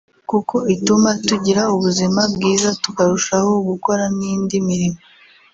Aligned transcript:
kuko 0.29 0.55
ituma 0.75 1.09
tugira 1.27 1.61
ubuzima 1.75 2.21
bwiza 2.33 2.69
tukarushaho 2.83 3.51
gukora 3.69 4.03
n’indi 4.17 4.57
mirimo 4.67 4.99